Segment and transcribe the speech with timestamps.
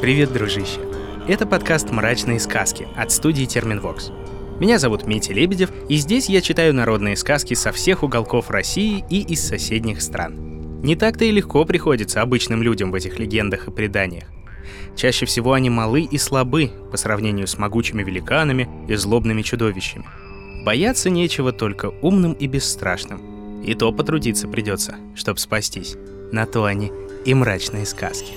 [0.00, 0.80] Привет, дружище!
[1.28, 4.10] Это подкаст «Мрачные сказки» от студии Терминвокс.
[4.58, 9.20] Меня зовут Митя Лебедев, и здесь я читаю народные сказки со всех уголков России и
[9.20, 10.80] из соседних стран.
[10.80, 14.24] Не так-то и легко приходится обычным людям в этих легендах и преданиях.
[14.96, 20.06] Чаще всего они малы и слабы по сравнению с могучими великанами и злобными чудовищами.
[20.64, 23.62] Бояться нечего только умным и бесстрашным.
[23.62, 25.98] И то потрудиться придется, чтобы спастись.
[26.32, 26.90] На то они
[27.26, 28.32] и мрачные сказки.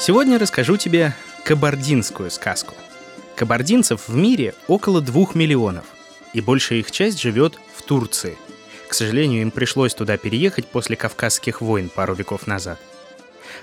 [0.00, 1.14] Сегодня расскажу тебе
[1.44, 2.74] кабардинскую сказку.
[3.36, 5.84] Кабардинцев в мире около двух миллионов,
[6.32, 8.38] и большая их часть живет в Турции.
[8.88, 12.78] К сожалению, им пришлось туда переехать после Кавказских войн пару веков назад.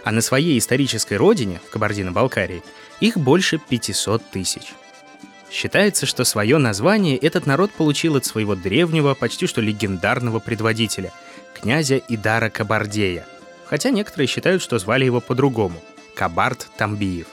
[0.04, 2.62] А на своей исторической родине, в Кабардино-Балкарии,
[3.00, 4.74] их больше 500 тысяч.
[5.50, 11.12] Считается, что свое название этот народ получил от своего древнего, почти что легендарного предводителя,
[11.60, 13.26] князя Идара Кабардея,
[13.66, 15.82] хотя некоторые считают, что звали его по-другому–
[16.18, 17.28] Кабард Тамбиев.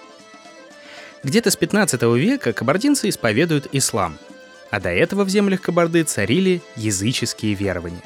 [1.22, 4.18] Где-то с 15 века кабардинцы исповедуют ислам,
[4.70, 8.02] а до этого в землях Кабарды царили языческие верования.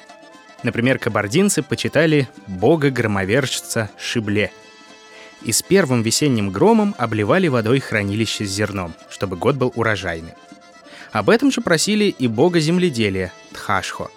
[0.62, 4.52] Например, кабардинцы почитали бога-громовержца Шибле.
[5.42, 10.34] И с первым весенним громом обливали водой хранилище с зерном, чтобы год был урожайный.
[11.10, 14.12] Об этом же просили и бога земледелия Тхашхо.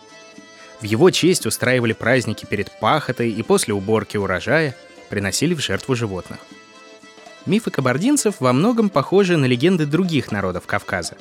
[0.80, 4.76] В его честь устраивали праздники перед пахотой и после уборки урожая–
[5.12, 6.40] приносили в жертву животных.
[7.46, 11.16] Мифы кабардинцев во многом похожи на легенды других народов Кавказа.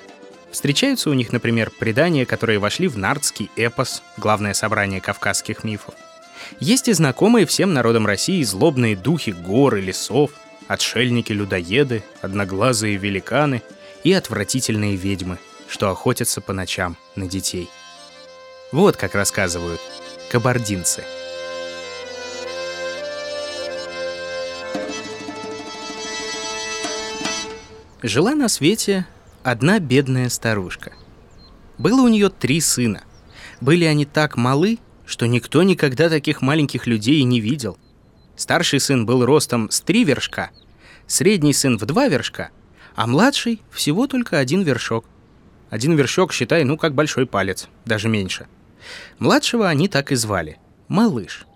[0.50, 5.94] Встречаются у них, например, предания, которые вошли в нардский эпос, главное собрание кавказских мифов.
[6.60, 10.30] Есть и знакомые всем народам России злобные духи гор и лесов,
[10.68, 13.62] отшельники-людоеды, одноглазые великаны
[14.04, 15.38] и отвратительные ведьмы,
[15.68, 17.68] что охотятся по ночам на детей.
[18.72, 19.80] Вот как рассказывают
[20.30, 21.04] кабардинцы–
[28.02, 29.06] Жила на свете
[29.42, 30.92] одна бедная старушка.
[31.76, 33.02] Было у нее три сына.
[33.60, 37.78] Были они так малы, что никто никогда таких маленьких людей и не видел.
[38.36, 40.50] Старший сын был ростом с три вершка,
[41.06, 42.50] средний сын в два вершка,
[42.94, 45.04] а младший всего только один вершок.
[45.68, 48.46] Один вершок, считай, ну как большой палец, даже меньше.
[49.18, 50.58] Младшего они так и звали—
[50.88, 51.46] Малыш.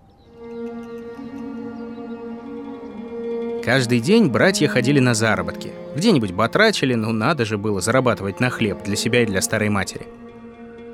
[3.65, 5.84] Каждый день братья ходили на заработки.
[5.95, 10.07] Где-нибудь батрачили, но надо же было зарабатывать на хлеб для себя и для старой матери.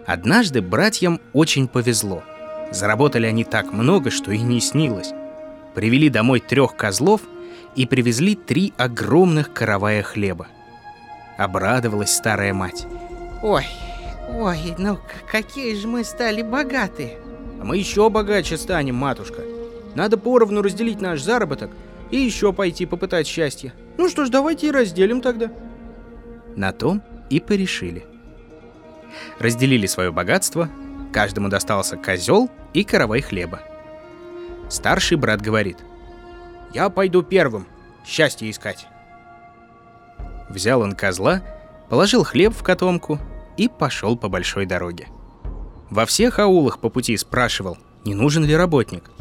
[0.06, 2.24] Однажды братьям очень повезло.
[2.72, 5.12] Заработали они так много, что и не снилось.
[5.74, 7.22] Привели домой трех козлов
[7.76, 10.48] и привезли три огромных каравая хлеба.
[11.38, 12.86] Обрадовалась старая мать.
[13.42, 13.66] Ой,
[14.30, 15.00] ой, ну
[15.32, 17.18] какие же мы стали богатые.
[17.60, 19.42] А мы еще богаче станем, матушка.
[19.96, 21.72] Надо поровну разделить наш заработок–
[22.12, 23.74] и еще пойти попытать счастье.
[24.02, 25.52] Ну что ж, давайте и разделим тогда.
[26.56, 28.04] На том и порешили.
[29.38, 30.72] Разделили свое богатство,
[31.14, 33.62] каждому достался козел и каравай хлеба.
[34.70, 35.78] Старший брат говорит.
[36.74, 37.68] «Я пойду первым,
[38.04, 38.88] счастье искать».
[40.50, 41.44] Взял он козла,
[41.88, 43.20] положил хлеб в котомку
[43.56, 45.10] и пошел по большой дороге.
[45.92, 49.12] Во всех аулах по пути спрашивал, не нужен ли работник,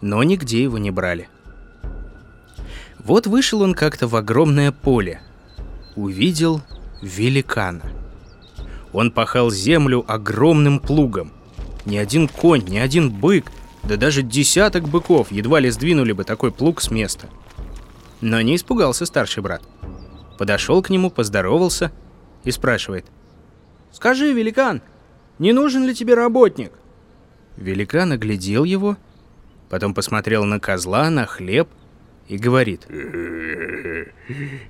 [0.00, 1.28] но нигде его не брали–
[3.04, 5.20] вот вышел он как-то в огромное поле.
[5.96, 6.60] Увидел
[7.02, 7.82] великана.
[8.92, 11.32] Он пахал землю огромным плугом.
[11.86, 13.50] Ни один конь, ни один бык,
[13.84, 17.28] да даже десяток быков едва ли сдвинули бы такой плуг с места.
[18.20, 19.62] Но не испугался старший брат.
[20.38, 21.92] Подошел к нему, поздоровался
[22.44, 23.06] и спрашивает.
[23.92, 24.82] «Скажи, великан,
[25.38, 26.72] не нужен ли тебе работник?»
[27.56, 28.96] Великан оглядел его,
[29.68, 31.68] потом посмотрел на козла, на хлеб–
[32.30, 32.86] и говорит.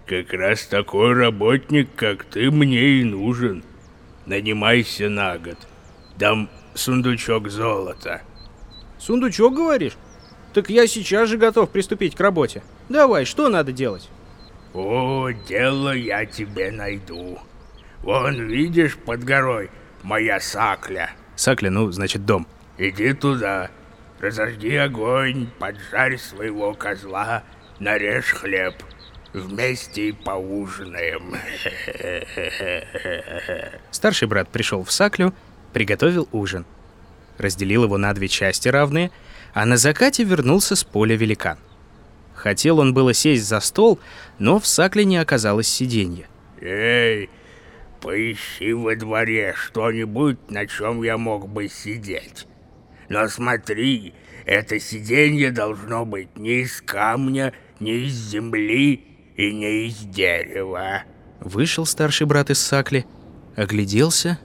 [0.06, 3.62] «Как раз такой работник, как ты, мне и нужен.
[4.24, 5.58] Нанимайся на год.
[6.18, 8.22] Дам сундучок золота».
[8.98, 9.96] «Сундучок, говоришь?
[10.54, 12.62] Так я сейчас же готов приступить к работе.
[12.88, 14.08] Давай, что надо делать?»
[14.72, 17.38] «О, дело я тебе найду.
[18.02, 19.70] Вон, видишь, под горой
[20.02, 21.10] моя сакля».
[21.36, 22.46] Сакля, ну, значит, дом.
[22.78, 23.70] «Иди туда,
[24.20, 27.42] Разожги огонь, поджарь своего козла,
[27.78, 28.74] нарежь хлеб.
[29.32, 31.36] Вместе и поужинаем.
[33.90, 35.32] Старший брат пришел в Саклю,
[35.72, 36.66] приготовил ужин.
[37.38, 39.10] Разделил его на две части равные,
[39.54, 41.58] а на закате вернулся с поля великан.
[42.34, 44.00] Хотел он было сесть за стол,
[44.38, 46.26] но в сакле не оказалось сиденья.
[46.60, 47.30] Эй,
[48.00, 52.46] поищи во дворе что-нибудь, на чем я мог бы сидеть.
[53.10, 54.14] Но смотри,
[54.46, 59.04] это сиденье должно быть не из камня, не из земли
[59.36, 61.02] и не из дерева.
[61.40, 63.04] Вышел старший брат из сакли,
[63.56, 64.38] огляделся.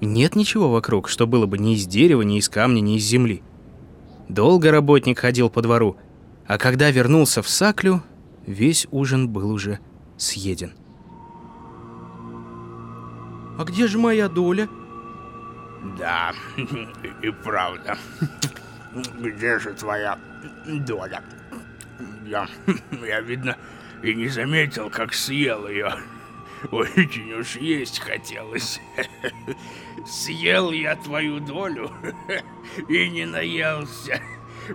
[0.00, 3.42] Нет ничего вокруг, что было бы ни из дерева, ни из камня, ни из земли.
[4.30, 5.98] Долго работник ходил по двору,
[6.46, 8.02] а когда вернулся в Саклю,
[8.46, 9.78] весь ужин был уже
[10.16, 10.72] съеден.
[13.58, 14.68] А где же моя доля?
[15.98, 16.32] Да,
[17.22, 17.98] и правда.
[19.18, 20.18] Где же твоя
[20.66, 21.22] доля?
[22.24, 22.48] Я,
[23.06, 23.56] я, видно,
[24.02, 25.94] и не заметил, как съел ее.
[26.70, 28.80] Очень уж есть хотелось.
[30.06, 31.90] Съел я твою долю
[32.88, 34.20] и не наелся.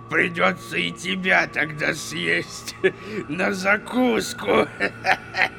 [0.08, 2.76] Придется и тебя тогда съесть
[3.28, 4.68] на закуску.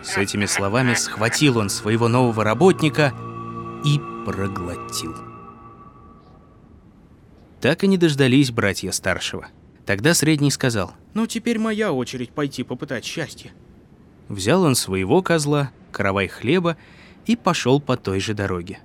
[0.01, 3.13] С этими словами схватил он своего нового работника
[3.83, 5.30] и проглотил.
[7.61, 9.47] Так и не дождались братья старшего.
[9.85, 13.51] Тогда средний сказал, Ну, теперь моя очередь пойти попытать счастье.
[14.29, 16.77] взял он своего козла, каравай хлеба
[17.25, 18.79] и пошел по той же дороге.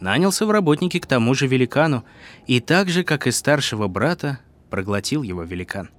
[0.00, 2.04] Нанялся в работники к тому же великану,
[2.46, 5.90] и так же, как и старшего брата, проглотил его великан.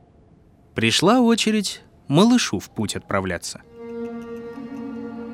[0.74, 3.62] Пришла очередь малышу в путь отправляться.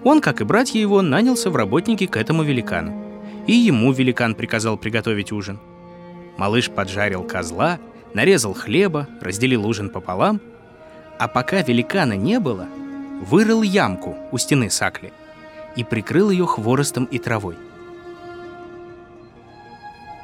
[0.03, 3.21] Он, как и братья его, нанялся в работники к этому великану.
[3.47, 5.59] И ему великан приказал приготовить ужин.
[6.37, 7.79] Малыш поджарил козла,
[8.13, 10.41] нарезал хлеба, разделил ужин пополам,
[11.19, 12.67] а пока великана не было,
[13.21, 15.13] вырыл ямку у стены сакли
[15.75, 17.57] и прикрыл ее хворостом и травой.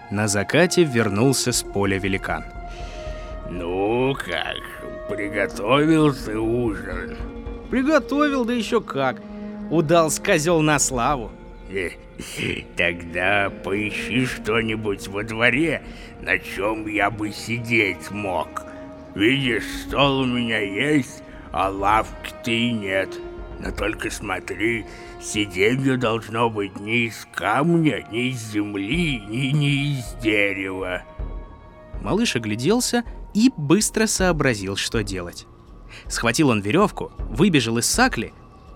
[0.10, 2.44] На закате вернулся с поля великан.
[3.50, 7.18] Ну как, приготовил ты ужин?
[7.70, 9.22] Приготовил, да еще как.
[9.70, 11.32] Удался козел на славу.
[12.78, 15.84] Тогда поищи что-нибудь во дворе,
[16.22, 18.64] на чем я бы сидеть мог.
[19.16, 23.10] Видишь, стол у меня есть, а лавки-то и нет.
[23.60, 24.86] Но только смотри,
[25.20, 31.02] сиденье должно быть не из камня, не из земли, ни не из дерева.
[32.02, 33.04] Малыш огляделся
[33.34, 35.48] и быстро сообразил, что делать.
[36.08, 38.34] Схватил он веревку, выбежал из сакли,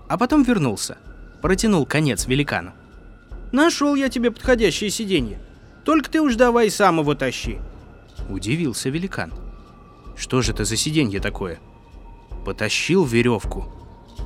[0.08, 0.98] а потом вернулся.
[1.40, 2.72] Протянул конец великану.
[3.52, 5.38] Нашел я тебе подходящее сиденье.
[5.84, 7.58] Только ты уж давай сам его тащи.
[8.28, 9.32] Удивился великан.
[10.16, 11.60] Что же это за сиденье такое?
[12.44, 13.72] Потащил веревку.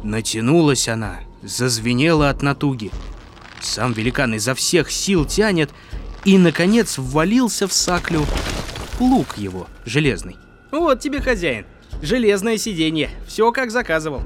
[0.03, 2.91] Натянулась она, зазвенела от натуги.
[3.61, 5.71] Сам великан изо всех сил тянет
[6.25, 8.25] и, наконец, ввалился в саклю
[8.99, 10.37] плуг его, железный.
[10.73, 11.67] Вот тебе хозяин.
[12.03, 13.11] Железное сиденье.
[13.27, 14.23] Все как заказывал.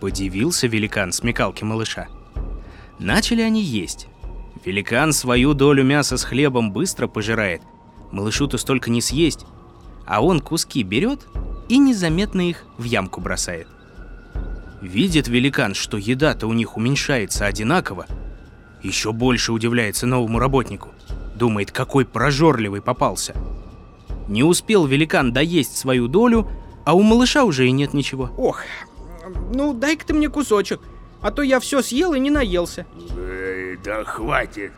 [0.00, 2.08] Подивился великан смекалки малыша.
[2.98, 4.08] Начали они есть.
[4.62, 7.62] Великан свою долю мяса с хлебом быстро пожирает.
[8.12, 9.46] Малышу-то столько не съесть.
[10.06, 11.26] А он куски берет
[11.68, 13.68] и незаметно их в ямку бросает.
[14.80, 18.06] Видит великан, что еда-то у них уменьшается одинаково.
[18.82, 20.90] Еще больше удивляется новому работнику.
[21.34, 23.34] Думает, какой прожорливый попался.
[24.28, 26.48] Не успел великан доесть свою долю,
[26.84, 28.30] а у малыша уже и нет ничего.
[28.36, 28.60] Ох,
[29.54, 30.80] ну дай-ка ты мне кусочек,
[31.22, 32.86] а то я все съел и не наелся.
[33.74, 34.72] Эй, да хватит,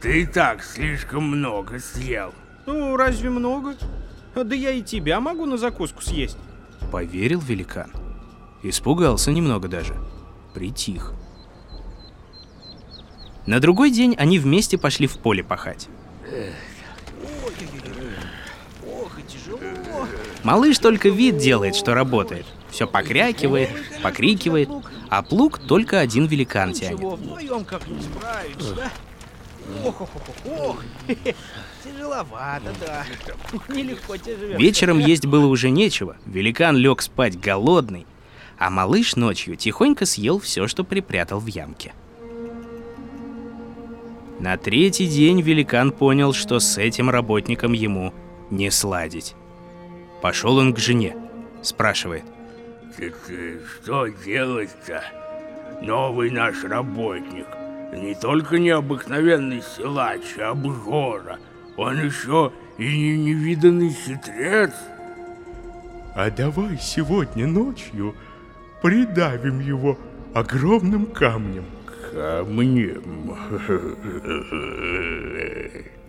[0.00, 2.32] ты и так слишком много съел.
[2.64, 3.74] Ну, разве много?
[4.34, 6.38] Да я и тебя могу на закуску съесть.
[6.92, 7.90] Поверил великан.
[8.62, 9.94] Испугался немного даже.
[10.54, 11.12] Притих.
[13.46, 15.88] На другой день они вместе пошли в поле пахать.
[20.44, 22.46] Малыш только вид делает, что работает.
[22.70, 23.70] Все покрякивает,
[24.02, 24.68] покрикивает,
[25.08, 26.98] а плуг только один великан тянет.
[26.98, 28.90] вдвоем как-нибудь справимся, да?
[29.84, 30.84] Ох, ох, ох, ох.
[31.84, 33.04] Тяжеловато, да.
[33.68, 34.56] Нелегко тебе.
[34.56, 36.16] Вечером есть было уже нечего.
[36.26, 38.06] Великан лег спать голодный,
[38.58, 41.92] а малыш ночью тихонько съел все, что припрятал в ямке.
[44.38, 48.12] На третий день великан понял, что с этим работником ему
[48.50, 49.34] не сладить.
[50.20, 51.16] Пошел он к жене,
[51.62, 52.24] спрашивает.
[52.94, 55.02] Ты что делать-то?
[55.82, 57.46] Новый наш работник.
[57.92, 61.38] Не только необыкновенный силач, а обжора.
[61.76, 64.72] Он еще и не невиданный хитрец.
[66.14, 68.14] А давай сегодня ночью
[68.82, 69.98] придавим его
[70.34, 71.64] огромным камнем.
[72.12, 73.36] Камнем.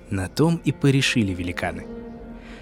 [0.09, 1.85] На том и порешили великаны.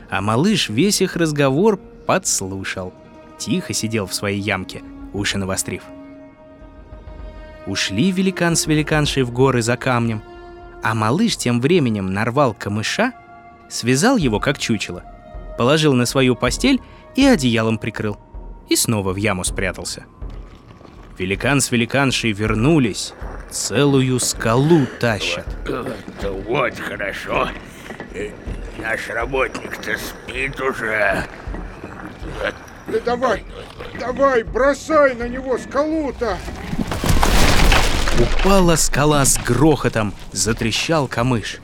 [0.10, 2.94] А малыш весь их разговор подслушал.
[3.38, 4.82] Тихо сидел в своей ямке,
[5.14, 5.84] уши навострив.
[7.68, 10.22] Ушли великан с великаншей в горы за камнем,
[10.84, 13.14] а малыш тем временем нарвал камыша,
[13.70, 15.04] связал его как чучело,
[15.58, 16.80] положил на свою постель
[17.16, 18.18] и одеялом прикрыл,
[18.70, 20.06] и снова в яму спрятался.
[21.18, 23.14] Великан с великаншей вернулись,
[23.50, 25.48] целую скалу тащат.
[26.48, 27.50] Вот хорошо.
[28.14, 28.30] Э,
[28.82, 31.26] Наш работник-то спит уже.
[32.88, 33.44] Да давай,
[34.00, 36.38] давай, бросай на него скалу-то.
[38.20, 41.58] Упала скала с грохотом, затрещал камыш.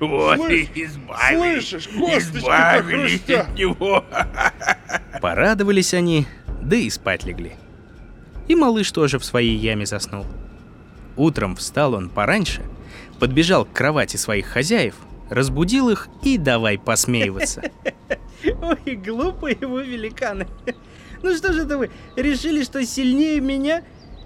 [0.00, 1.68] Вот и избавились.
[1.68, 4.04] слышишь, избавились от него.
[5.22, 6.26] Порадовались они,
[6.60, 7.52] да и спать легли.
[8.48, 10.26] И малыш тоже в своей яме заснул.
[11.16, 12.62] Утром встал он пораньше,
[13.18, 14.96] подбежал к кровати своих хозяев,
[15.30, 17.62] разбудил их и давай посмеиваться.
[18.62, 20.46] Ой, глупые вы великаны.
[21.22, 23.82] Ну что же это вы, решили, что сильнее меня?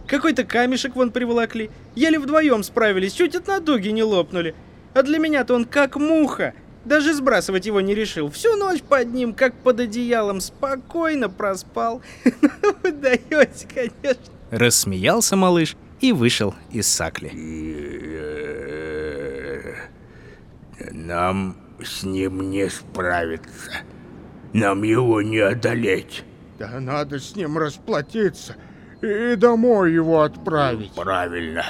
[0.09, 1.71] Какой-то камешек вон приволокли.
[1.95, 4.57] Еле вдвоем справились, чуть от надуги не лопнули.
[4.93, 6.53] А для меня-то он как муха.
[6.85, 8.29] Даже сбрасывать его не решил.
[8.31, 12.03] Всю ночь под ним, как под одеялом, спокойно проспал.
[12.43, 14.25] Ну, Вы даете, конечно.
[14.51, 17.31] Рассмеялся малыш и вышел из сакли.
[19.61, 19.75] Э,
[20.91, 23.71] Нам с ним не справиться.
[24.53, 26.25] Нам его не одолеть.
[26.59, 28.57] Да надо с ним расплатиться
[29.01, 30.93] и домой его отправить.
[30.95, 31.65] Правильно,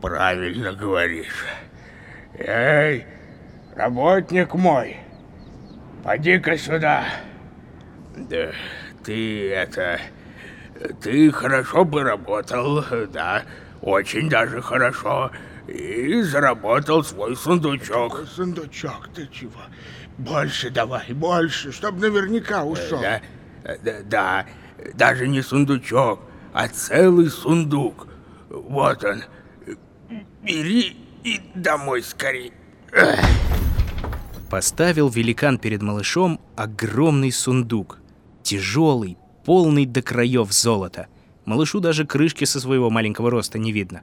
[0.00, 1.44] правильно говоришь.
[2.38, 3.04] Эй,
[3.74, 4.96] работник мой,
[6.04, 7.04] поди-ка сюда.
[8.16, 8.50] Да,
[9.04, 10.00] ты это...
[11.00, 13.44] Ты хорошо поработал, да,
[13.80, 15.30] очень даже хорошо.
[15.68, 18.26] И заработал свой сундучок.
[18.28, 19.60] Сундучок, ты чего?
[20.18, 23.00] Больше давай, больше, чтоб наверняка ушел.
[23.00, 23.20] Да,
[23.82, 24.46] да, да,
[24.94, 26.20] даже не сундучок,
[26.52, 28.06] а целый сундук.
[28.48, 29.22] Вот он.
[30.42, 32.52] Бери и домой скорей.
[34.48, 37.98] Поставил великан перед малышом огромный сундук.
[38.44, 41.08] Тяжелый, полный до краев золота.
[41.44, 44.02] Малышу даже крышки со своего маленького роста не видно.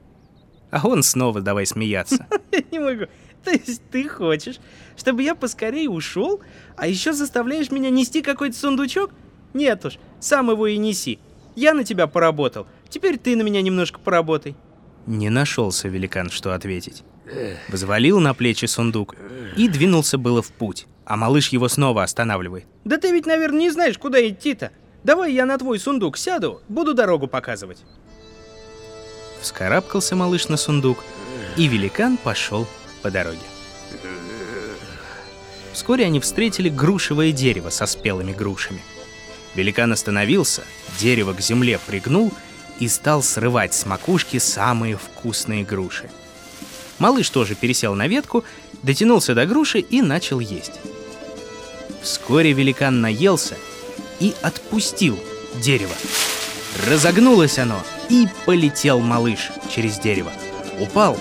[0.74, 2.26] А он снова давай смеяться.
[2.52, 3.04] Я не могу.
[3.44, 4.58] То есть ты хочешь,
[4.96, 6.40] чтобы я поскорее ушел,
[6.76, 9.10] а еще заставляешь меня нести какой-то сундучок?
[9.52, 11.20] Нет уж, сам его и неси.
[11.54, 12.66] Я на тебя поработал.
[12.88, 14.56] Теперь ты на меня немножко поработай.
[15.06, 17.04] Не нашелся великан, что ответить.
[17.68, 19.14] Взвалил на плечи сундук
[19.56, 22.64] и двинулся было в путь, а малыш его снова останавливает.
[22.84, 24.72] Да ты ведь, наверное, не знаешь, куда идти-то.
[25.04, 27.84] Давай я на твой сундук сяду, буду дорогу показывать.
[29.44, 31.04] Вскарабкался малыш на сундук,
[31.58, 32.66] и великан пошел
[33.02, 33.44] по дороге.
[35.74, 38.80] Вскоре они встретили грушевое дерево со спелыми грушами.
[39.54, 40.64] Великан остановился,
[40.98, 42.32] дерево к земле пригнул
[42.80, 46.08] и стал срывать с макушки самые вкусные груши.
[46.98, 48.44] Малыш тоже пересел на ветку,
[48.82, 50.80] дотянулся до груши и начал есть.
[52.02, 53.58] Вскоре великан наелся
[54.20, 55.18] и отпустил
[55.56, 55.94] дерево.
[56.82, 60.32] Разогнулось оно, и полетел малыш через дерево.
[60.80, 61.16] Упал,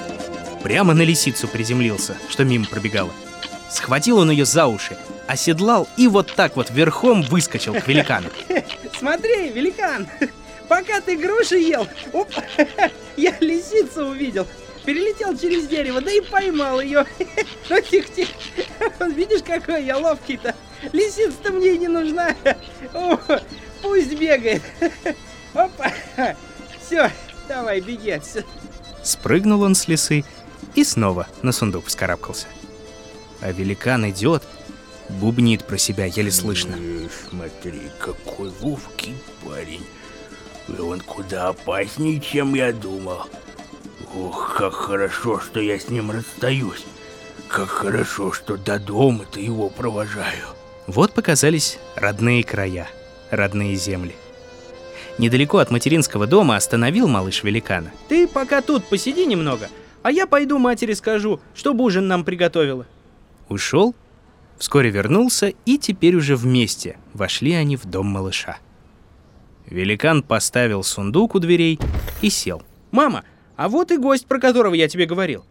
[0.64, 3.12] прямо на лисицу приземлился, что мимо пробегала.
[3.70, 8.30] Схватил он ее за уши, оседлал и вот так вот верхом выскочил к великану.
[9.00, 10.08] Смотри, великан,
[10.68, 12.30] пока ты груши ел, оп,
[13.18, 14.48] я лисицу увидел.
[14.86, 17.06] Перелетел через дерево, да и поймал ее.
[17.70, 18.34] Ну, тихо-тихо.
[19.16, 20.54] Видишь, какой я ловкий-то.
[20.92, 22.36] Лисица-то мне не нужна.
[22.94, 23.18] О,
[23.82, 24.62] пусть бегает.
[25.54, 25.92] Опа.
[26.80, 27.12] Все,
[27.48, 28.46] давай, беги отсюда.
[29.04, 30.24] Спрыгнул он с лисы
[30.76, 32.48] и снова на сундук вскарабкался.
[33.42, 34.44] А великан идет,
[35.10, 36.78] бубнит про себя, еле слышно.
[37.30, 39.86] Смотри, какой ловкий парень.
[40.70, 43.28] И он куда опаснее, чем я думал.
[44.16, 46.86] Ох, как хорошо, что я с ним расстаюсь.
[47.50, 50.48] Как хорошо, что до дома-то его провожаю.
[50.88, 52.88] Вот показались родные края,
[53.30, 54.16] родные земли.
[55.18, 57.92] Недалеко от материнского дома остановил малыш великана.
[58.08, 59.70] Ты пока тут посиди немного,
[60.02, 62.88] а я пойду матери скажу, чтобы ужин нам приготовила.
[63.48, 63.96] Ушел,
[64.58, 68.58] вскоре вернулся, и теперь уже вместе вошли они в дом малыша.
[69.68, 71.80] Великан поставил сундук у дверей
[72.22, 72.64] и сел.
[72.92, 73.24] Мама,
[73.56, 75.46] а вот и гость, про которого я тебе говорил.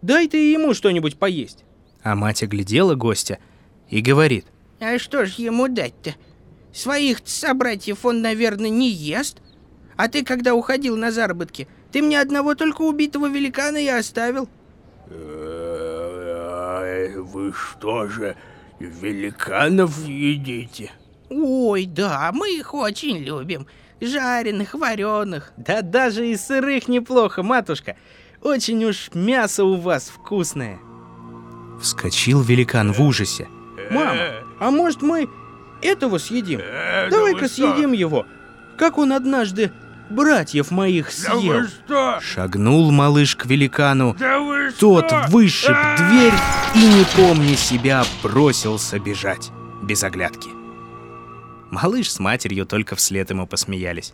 [0.00, 1.64] Дай ты ему что-нибудь поесть.
[2.02, 3.38] А мать оглядела гостя
[3.88, 4.46] и говорит.
[4.80, 6.14] А что ж ему дать-то?
[6.72, 9.38] Своих собратьев он, наверное, не ест.
[9.96, 14.48] А ты, когда уходил на заработки, ты мне одного только убитого великана и оставил.
[17.14, 18.36] Вы что же,
[18.80, 20.90] великанов едите?
[21.28, 23.66] Ой, да, мы их очень любим.
[24.00, 25.52] Жареных, вареных.
[25.56, 27.96] Да даже и сырых неплохо, матушка.
[28.42, 30.78] Очень уж мясо у вас вкусное.
[31.80, 33.48] Вскочил великан в ужасе.
[33.90, 35.28] Мама, а может мы
[35.82, 36.60] этого съедим?
[36.60, 38.26] Э, да Давай-ка съедим его.
[38.76, 39.72] Как он однажды
[40.10, 41.66] братьев моих съел.
[42.20, 44.16] Шагнул малыш к великану.
[44.18, 44.38] Да
[44.78, 45.24] Тот что?
[45.28, 45.96] вышиб А!
[45.96, 46.32] дверь
[46.74, 49.50] и, не помня себя, бросился бежать,
[49.82, 50.48] без оглядки.
[51.70, 54.12] Малыш с матерью только вслед ему посмеялись.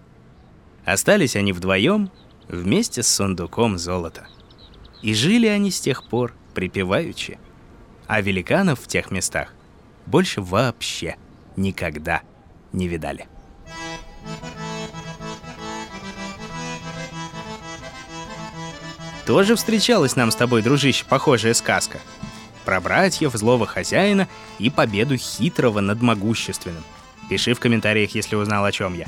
[0.85, 2.11] Остались они вдвоем
[2.49, 4.27] вместе с сундуком золота.
[5.03, 7.39] И жили они с тех пор припеваючи.
[8.09, 9.53] А великанов в тех местах
[10.07, 11.17] больше вообще
[11.59, 12.23] никогда
[12.73, 13.27] не видали.
[19.27, 21.99] Тоже встречалась нам с тобой, дружище, похожая сказка.
[22.65, 24.27] Про братьев, злого хозяина
[24.59, 26.83] и победу хитрого над могущественным.
[27.29, 29.07] Пиши в комментариях, если узнал, о чем я.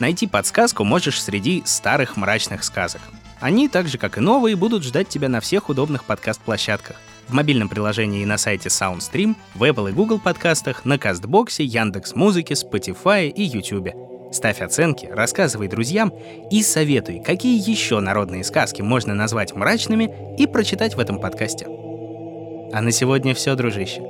[0.00, 3.00] Найти подсказку можешь среди старых мрачных сказок.
[3.40, 6.96] Они, так же как и новые, будут ждать тебя на всех удобных подкаст-площадках.
[7.28, 12.14] В мобильном приложении и на сайте SoundStream, в Apple и Google подкастах, на Кастбоксе, Яндекс
[12.14, 13.90] Музыке, Spotify и YouTube.
[14.32, 16.12] Ставь оценки, рассказывай друзьям
[16.50, 21.66] и советуй, какие еще народные сказки можно назвать мрачными и прочитать в этом подкасте.
[22.72, 24.02] А на сегодня все, дружище.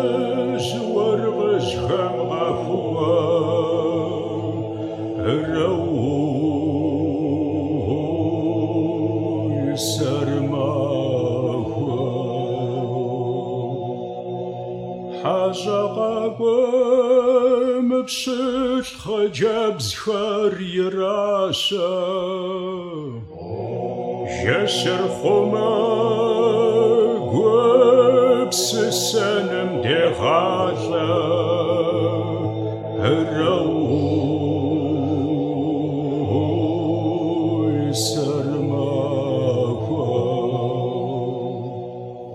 [28.94, 31.64] seinem der Raser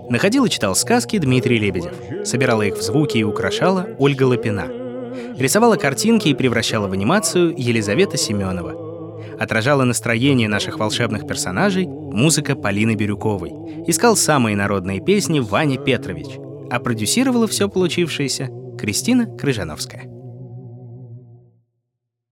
[0.09, 1.93] Находил и читал сказки Дмитрий Лебедев.
[2.25, 4.67] Собирала их в звуки и украшала Ольга Лапина.
[5.37, 8.75] Рисовала картинки и превращала в анимацию Елизавета Семенова–
[9.39, 13.51] отражала настроение наших волшебных персонажей музыка Полины Бирюковой.
[13.87, 16.27] Искал самые народные песни Ваня Петрович.
[16.71, 20.08] А продюсировала все получившееся Кристина Крыжановская.